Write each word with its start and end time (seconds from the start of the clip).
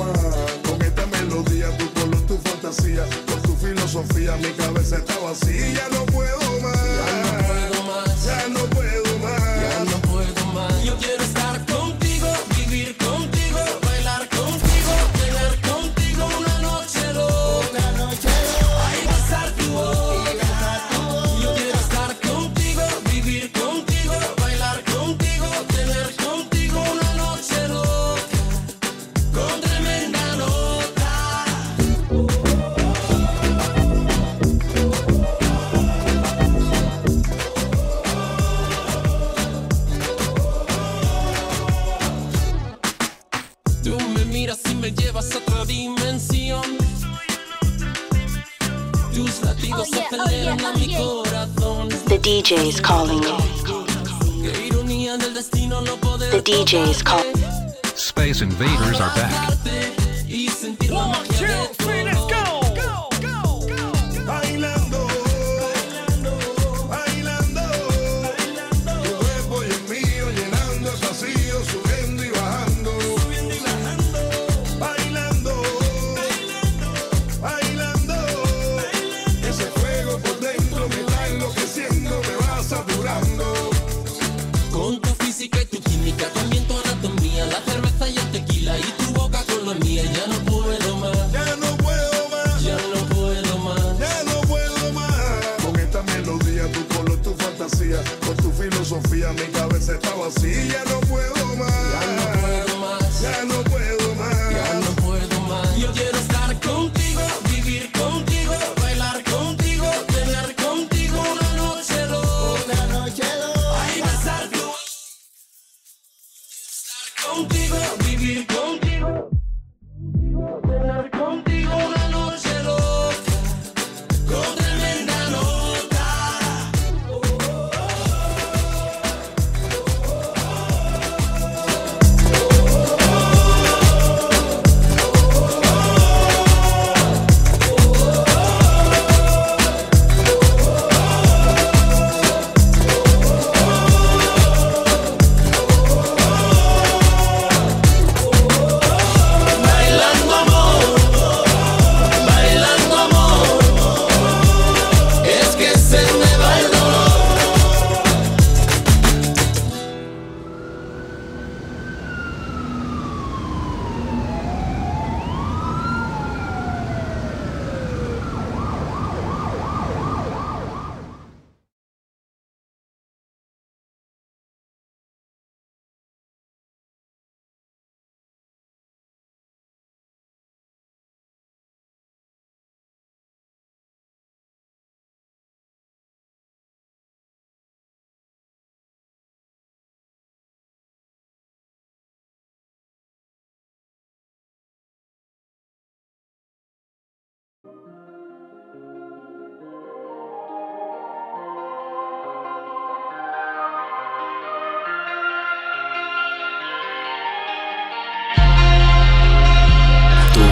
Con 0.00 0.80
esta 0.80 1.04
melodía, 1.06 1.76
tu 1.76 1.92
color, 1.92 2.20
tu 2.26 2.38
fantasía, 2.38 3.04
con 3.26 3.42
tu 3.42 3.54
filosofía, 3.54 4.34
mi 4.36 4.50
cabeza 4.52 4.96
está 4.96 5.18
vacía. 5.18 5.88
DJ's 52.50 52.80
calling 52.80 53.22
you. 53.22 53.36
The 56.30 56.42
DJ's 56.44 57.00
calling. 57.00 57.36
Space 57.94 58.40
Invaders 58.42 59.00
are 59.00 59.14
back. 59.14 59.59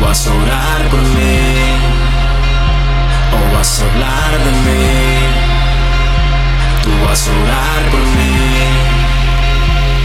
Vas 0.09 0.27
a 0.27 0.31
orar 0.33 0.89
por 0.89 1.01
mí 1.01 1.39
o 3.37 3.55
vas 3.55 3.81
a 3.81 3.85
hablar 3.85 4.39
de 4.45 4.53
mí. 4.65 4.87
Tú 6.83 6.91
vas 7.07 7.29
a 7.29 7.31
orar 7.43 7.81
por 7.91 8.01
mí. 8.17 8.35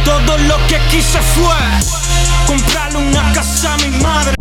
Todo 0.04 0.38
lo 0.40 0.58
que 0.68 0.78
quise 0.92 1.20
fue 1.36 1.56
comprarle 2.46 2.98
una 2.98 3.32
casa 3.32 3.76
a 3.76 3.78
mi 3.78 3.92
madre. 4.04 4.34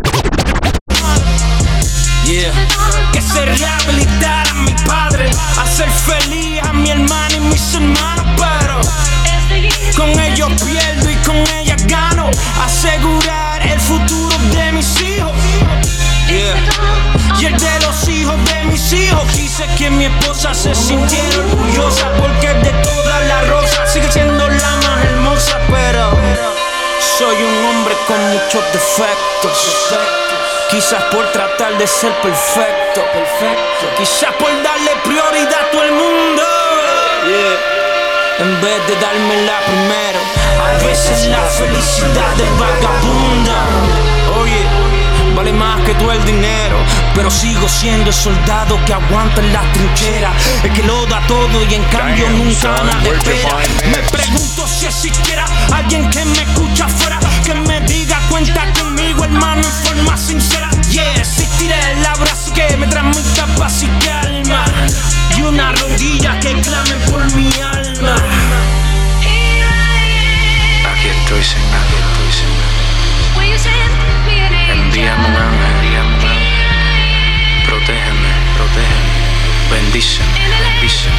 Que 3.12 3.20
se 3.20 3.44
rehabilitara 3.44 4.50
a 4.50 4.54
mi 4.54 4.74
padre. 4.84 5.30
Hacer 5.62 5.88
feliz 5.90 6.60
a 6.64 6.72
mi 6.72 6.90
hermana 6.90 7.36
y 7.36 7.40
mis 7.40 7.74
hermanos. 7.74 8.26
Pero 8.36 8.80
con 9.96 10.10
ellos 10.18 10.50
pierdo 10.64 11.08
y 11.08 11.14
con 11.26 11.36
ellas 11.36 11.86
gano. 11.86 12.28
Asegurar 12.64 13.64
el 13.64 13.80
futuro 13.80 14.36
de 14.56 14.72
mis 14.72 15.00
hijos. 15.02 15.41
Yeah. 16.42 17.38
Y 17.38 17.46
el 17.46 17.56
de 17.56 17.80
los 17.86 18.08
hijos 18.08 18.34
de 18.46 18.64
mis 18.64 18.92
hijos. 18.92 19.22
Quise 19.32 19.66
que 19.78 19.90
mi 19.90 20.06
esposa 20.06 20.52
se 20.54 20.74
sintiera 20.74 21.38
orgullosa 21.38 22.10
Porque 22.18 22.48
de 22.48 22.70
todas 22.82 23.26
las 23.26 23.48
rosas 23.48 23.92
sigue 23.92 24.10
siendo 24.10 24.48
la 24.48 24.76
más 24.76 25.04
hermosa 25.04 25.58
Pero 25.70 26.10
soy 27.18 27.36
un 27.36 27.64
hombre 27.66 27.94
con 28.06 28.18
muchos 28.30 28.64
defectos. 28.72 29.96
Quizás 30.70 31.02
por 31.04 31.30
tratar 31.32 31.76
de 31.78 31.86
ser 31.86 32.12
perfecto. 32.20 33.02
Quizás 33.98 34.32
por 34.34 34.50
darle 34.62 34.92
prioridad 35.04 35.66
a 35.68 35.70
todo 35.70 35.82
el 35.84 35.92
mundo. 35.92 36.42
En 38.38 38.60
vez 38.60 38.86
de 38.88 38.96
dármela 38.96 39.60
primero. 39.66 40.18
A 40.64 40.84
veces 40.84 41.26
la 41.26 41.42
felicidad 41.42 42.40
es 42.40 42.58
vagabunda. 42.58 43.58
Oye 44.40 45.01
Vale 45.34 45.52
más 45.52 45.80
que 45.82 45.94
todo 45.94 46.12
el 46.12 46.24
dinero, 46.24 46.76
pero 47.14 47.30
sigo 47.30 47.66
siendo 47.68 48.08
el 48.08 48.14
soldado 48.14 48.78
que 48.84 48.92
aguanta 48.92 49.40
en 49.40 49.52
la 49.52 49.62
trinchera, 49.72 50.32
el 50.62 50.72
que 50.72 50.82
lo 50.82 51.06
da 51.06 51.20
todo 51.26 51.64
y 51.64 51.74
en 51.74 51.84
cambio 51.84 52.26
Damn, 52.26 52.38
nunca 52.38 52.76
son, 52.76 52.86
nada 52.86 53.02
espera. 53.02 53.56
Me 53.90 53.98
pregunto 54.10 54.66
si 54.66 54.86
existiera 54.86 55.44
alguien 55.72 56.10
que 56.10 56.24
me 56.24 56.42
escucha 56.42 56.86
Vision, 79.92 80.26
vision. 80.80 81.12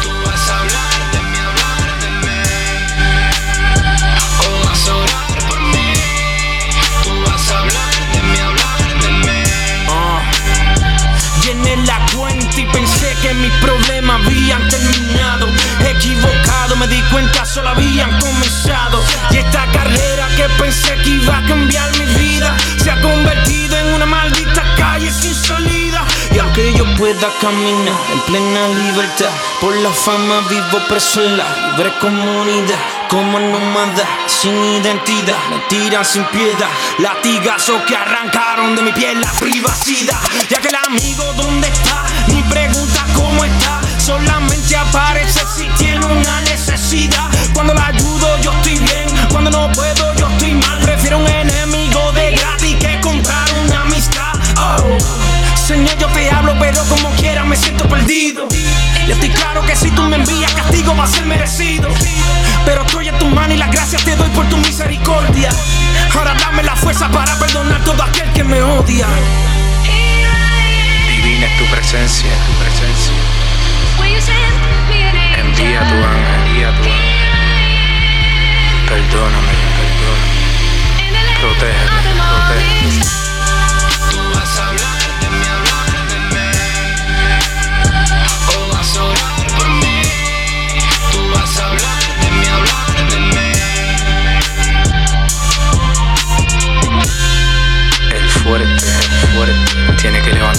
Tú 0.00 0.10
vas 0.24 0.48
a 0.48 0.58
hablar 0.60 1.10
de 1.10 1.18
mí, 1.18 1.38
hablar 1.38 2.00
de 2.00 2.08
mí. 2.22 2.40
O 4.46 4.64
vas 4.64 4.88
a 4.88 4.94
orar 4.94 5.48
por 5.48 5.60
mí. 5.60 5.92
Tú 7.02 7.10
vas 7.26 7.50
a 7.50 7.58
hablar 7.58 7.94
de 8.12 8.22
mí, 8.22 8.38
hablar 8.38 9.00
de 9.02 9.08
mí. 9.26 9.42
Ah. 9.88 10.22
Llené 11.42 11.76
la 11.84 11.98
cuenta 12.14 12.60
y 12.60 12.64
pensé 12.66 13.16
que 13.22 13.34
mis 13.34 13.52
problemas 13.54 14.24
habían 14.24 14.68
terminado. 14.68 15.48
Equivocado, 15.84 16.76
me 16.76 16.86
di 16.86 17.02
cuenta, 17.10 17.44
solo 17.44 17.70
habían 17.70 18.20
comenzado. 18.20 19.02
Y 19.32 19.38
esta 19.38 19.66
carrera 19.72 20.28
que 20.36 20.48
pensé 20.62 20.94
que 21.02 21.10
iba 21.10 21.38
a 21.38 21.42
cambiar 21.42 21.95
pueda 27.16 27.32
caminar 27.40 27.94
en 28.12 28.20
plena 28.22 28.68
libertad, 28.68 29.30
por 29.60 29.74
la 29.76 29.90
fama 29.90 30.40
vivo 30.48 30.78
preso 30.88 31.22
en 31.22 31.36
la 31.36 31.44
libre 31.70 31.92
comunidad. 32.00 32.78
Como 33.08 33.38
nómada, 33.38 34.04
sin 34.26 34.54
identidad, 34.54 35.38
me 35.50 35.58
tiran 35.68 36.04
sin 36.04 36.24
piedad. 36.26 36.68
Latigazos 36.98 37.82
que 37.82 37.96
arrancaron 37.96 38.74
de 38.74 38.82
mi 38.82 38.92
piel 38.92 39.20
la 39.20 39.30
privacidad. 39.32 40.18
Ya 40.48 40.58
que 40.60 40.68
el 40.68 40.76
amigo, 40.86 41.32
¿dónde 41.34 41.68
está? 41.68 42.04
Ni 42.28 42.42
pregunta 42.42 43.06
cómo 43.14 43.44
está. 43.44 43.80
Solamente 43.98 44.76
aparece 44.76 45.40
si 45.56 45.68
tiene 45.78 46.04
una 46.04 46.40
necesidad. 46.42 47.30
Cuando 47.54 47.74
la 47.74 47.86
ayudo, 47.86 48.38
yo 48.42 48.52
estoy 48.52 48.78
bien. 48.78 49.06
Cuando 49.30 49.50
no 49.50 49.72
puedo, 49.72 50.14
yo 50.16 50.28
estoy 50.28 50.54
mal. 50.54 50.78
Prefiero 50.80 51.18
un 51.18 51.28
pero 56.58 56.82
como 56.84 57.10
quiera 57.16 57.44
me 57.44 57.56
siento 57.56 57.88
perdido. 57.88 58.48
Y 59.06 59.10
estoy 59.10 59.30
claro 59.30 59.64
que 59.64 59.76
si 59.76 59.90
tú 59.90 60.02
me 60.02 60.16
envías 60.16 60.52
castigo 60.52 60.96
va 60.96 61.04
a 61.04 61.06
ser 61.06 61.24
merecido. 61.26 61.88
Pero 62.64 62.82
estoy 62.82 63.08
en 63.08 63.18
tu 63.18 63.26
mano 63.28 63.54
y 63.54 63.56
las 63.56 63.70
gracias 63.70 64.04
te 64.04 64.16
doy 64.16 64.28
por 64.30 64.48
tu 64.48 64.56
misericordia. 64.58 65.50
Ahora 66.14 66.34
dame 66.34 66.62
la 66.62 66.74
fuerza 66.76 67.08
para 67.08 67.38
perdonar 67.38 67.84
todo 67.84 68.02
aquel 68.02 68.30
que 68.32 68.42
me 68.44 68.62
odia. 68.62 69.06
Divina 71.08 71.46
es 71.46 71.58
tu 71.58 71.64
presencia, 71.66 72.30
tu 72.46 72.52
presencia. 72.62 73.12
Envía 75.38 75.80
tu 75.80 75.94
ángel, 75.94 76.34
envía 76.46 76.68
tu 76.70 76.82
ángel. 76.82 77.16
Perdóname, 78.88 79.54
perdóname. 79.78 80.36
Protégeme. 81.40 81.95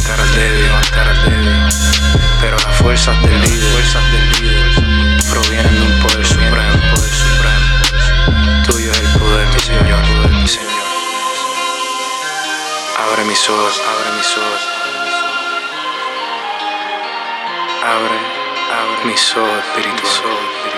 Levantar 0.07 0.25
al 0.25 0.35
débil, 0.35 0.63
levantar 0.63 1.07
al 1.07 1.21
débil. 1.23 1.67
Pero 2.39 2.57
las 2.57 2.75
fuerzas 2.77 3.21
del 3.23 3.41
líder, 3.41 3.71
fuerzas 3.73 4.03
del 4.11 4.31
líder, 4.31 5.23
provienen 5.29 5.75
de 5.75 5.81
un 5.81 5.99
poder 5.99 6.25
supremo, 6.25 6.77
poder 6.95 7.13
supremo. 7.13 8.63
Tuyo 8.65 8.91
es 8.91 8.99
el 8.99 9.19
poder, 9.19 9.47
mi 9.47 9.59
Señor, 9.59 10.01
poder, 10.01 10.31
mi 10.31 10.47
Señor. 10.47 10.87
Abre 13.03 13.25
mis 13.25 13.49
ojos, 13.49 13.81
abre 13.91 14.17
mis 14.17 14.37
ojos. 14.37 14.61
Abre, 17.83 18.17
abre 18.79 19.05
mis 19.05 19.35
ojos 19.35 19.59
espirituales. 19.65 20.76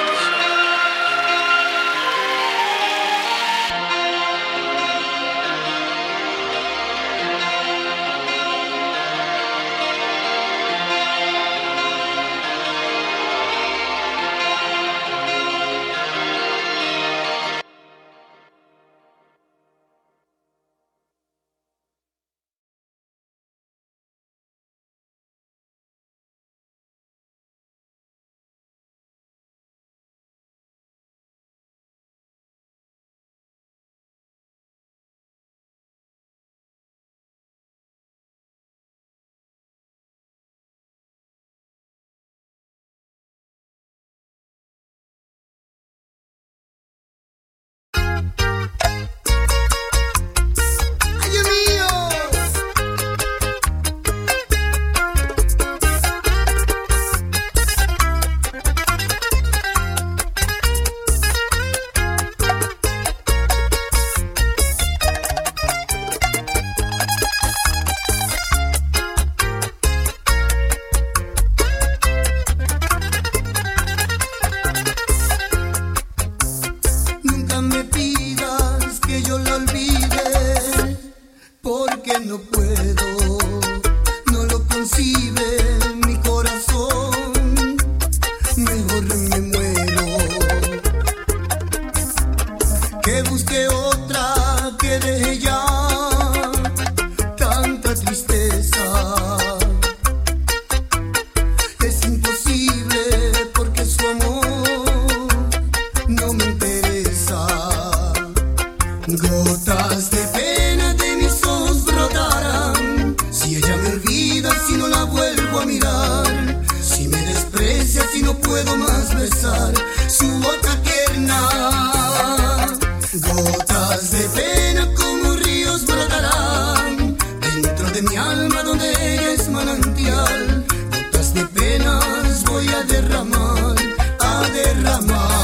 Mi 128.09 128.17
alma 128.17 128.63
donde 128.63 128.89
ella 128.89 129.33
es 129.33 129.49
manantial. 129.49 130.65
Gotas 130.91 131.33
de 131.33 131.45
penas 131.47 132.43
voy 132.45 132.67
a 132.69 132.83
derramar, 132.83 133.75
a 134.19 134.49
derramar. 134.49 135.38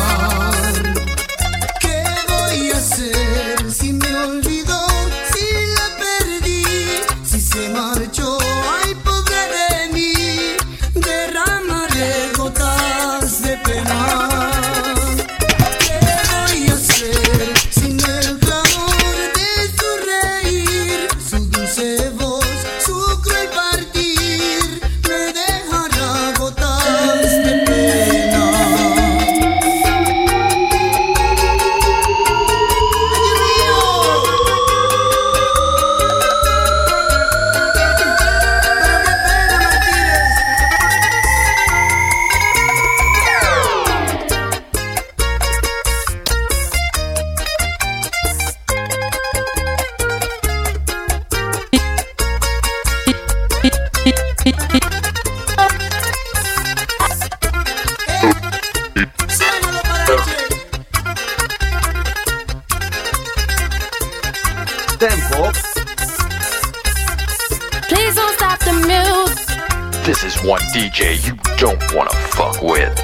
This 70.21 70.37
is 70.37 70.43
one 70.45 70.61
DJ 70.73 71.17
you 71.27 71.35
don't 71.57 71.93
wanna 71.93 72.09
fuck 72.09 72.61
with. 72.61 72.95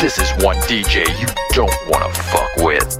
This 0.00 0.18
is 0.18 0.32
one 0.42 0.56
DJ 0.62 1.06
you 1.20 1.28
don't 1.50 1.72
wanna 1.88 2.12
fuck 2.12 2.56
with. 2.56 2.98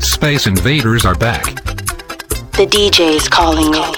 Space 0.00 0.46
Invaders 0.46 1.04
are 1.04 1.16
back. 1.16 1.46
The 2.52 2.68
DJ's 2.70 3.28
calling 3.28 3.74
you. 3.74 3.97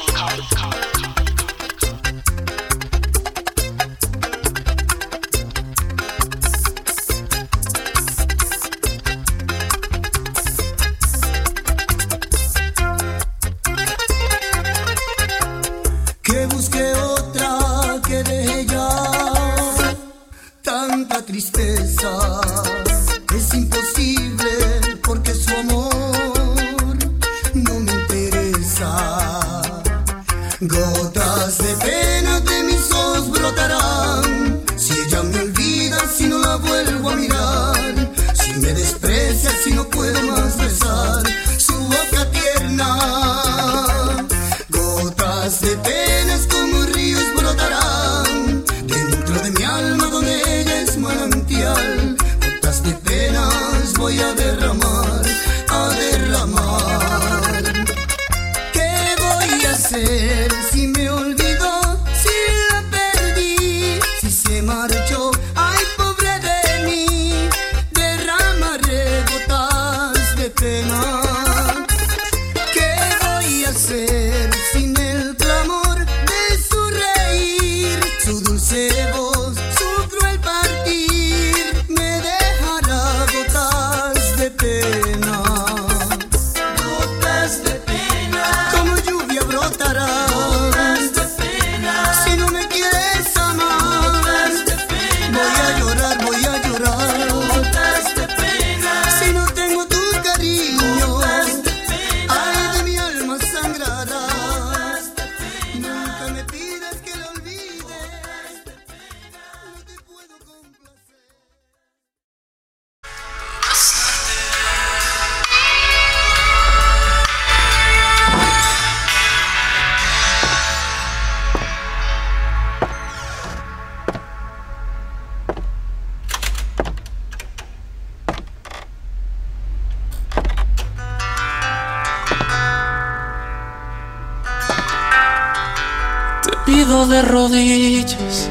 de 137.10 137.22
rodillas, 137.22 138.48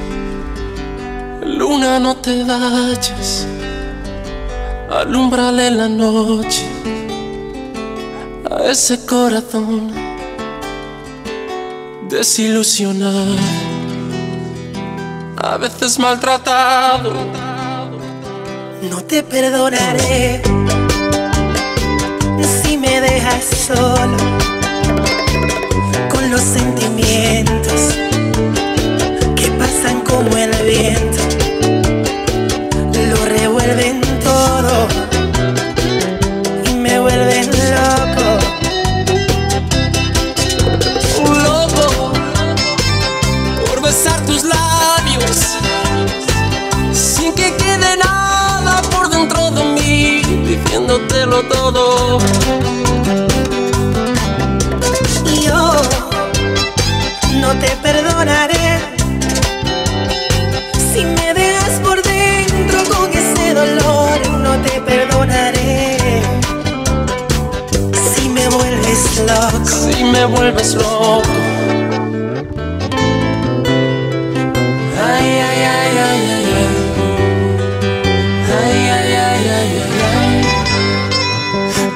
luna 1.41 1.97
no 1.97 2.17
te 2.17 2.43
vayas, 2.43 3.47
alumbrale 4.91 5.71
la 5.71 5.87
noche 5.87 6.65
a 8.51 8.65
ese 8.65 9.05
corazón 9.05 9.93
desilusionado, 12.09 13.37
a 15.37 15.57
veces 15.57 15.97
maltratado. 15.97 17.13
No 18.91 19.01
te 19.03 19.23
perdonaré 19.23 20.41
si 22.61 22.77
me 22.77 22.99
dejas 22.99 23.45
solo 23.67 24.17
con 26.09 26.29
los 26.29 26.41
sentimientos 26.41 28.08
lo 33.11 33.25
revuelven 33.25 33.99
todo 34.23 34.87
y 36.65 36.73
me 36.73 36.99
vuelven 36.99 37.49
loco. 37.51 38.39
Un 41.25 41.43
loco 41.43 42.13
por 43.65 43.81
besar 43.81 44.25
tus 44.25 44.43
labios 44.43 45.57
sin 46.93 47.33
que 47.33 47.57
quede 47.57 47.97
nada 47.97 48.81
por 48.83 49.09
dentro 49.09 49.51
de 49.51 49.63
mí, 49.65 50.21
diciéndotelo 50.47 51.43
todo. 51.49 51.88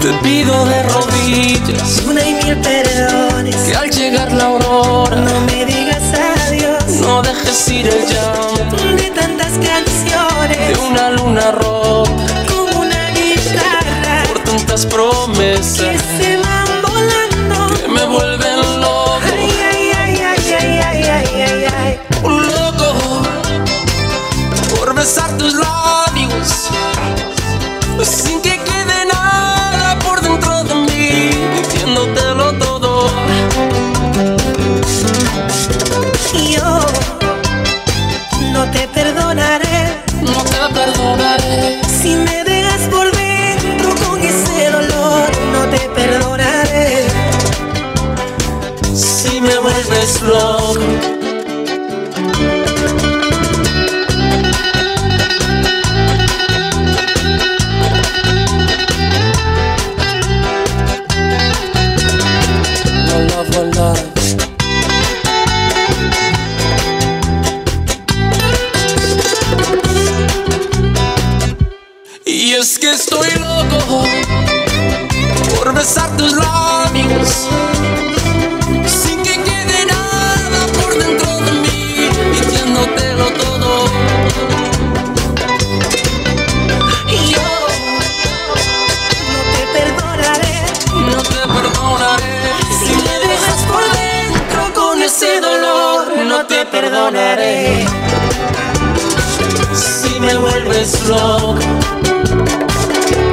Te 0.02 0.12
pido 0.22 0.66
de 0.66 0.84
rodillas 0.84 2.02
una 2.06 2.28
y 2.28 2.34
mil 2.34 2.58
perdones. 2.58 3.56
que 3.56 3.76
al 3.76 3.90
llegar 3.90 4.32
la 4.34 4.46
aurora 4.46 5.16
no 5.16 5.40
me 5.42 5.66
digas 5.66 6.04
adiós, 6.48 6.84
no 7.02 7.22
dejes 7.22 7.70
ir 7.70 7.88
el 7.88 8.06
llanto 8.06 8.76
de 8.98 9.10
tantas 9.12 9.54
canciones. 9.54 10.58
de 10.68 10.76
una 10.90 11.10
luna 11.12 11.52
rota 11.52 12.46
como 12.50 12.82
una 12.82 13.10
guitarra. 13.12 14.24
por 14.28 14.40
tantas 14.44 14.86
promesas. 14.86 16.23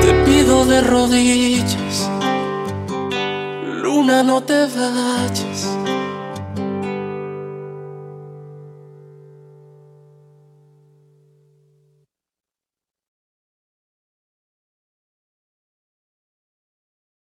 Te 0.02 0.14
pido 0.24 0.64
de 0.64 0.80
rodillas, 0.82 2.08
luna 3.82 4.22
no 4.22 4.40
te 4.40 4.66
vayas. 4.66 5.49